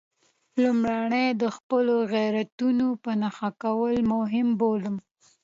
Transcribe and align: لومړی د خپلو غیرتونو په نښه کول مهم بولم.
لومړی 0.63 1.27
د 1.41 1.43
خپلو 1.55 1.95
غیرتونو 2.13 2.87
په 3.03 3.11
نښه 3.21 3.49
کول 3.63 3.95
مهم 4.13 4.47
بولم. 4.59 4.95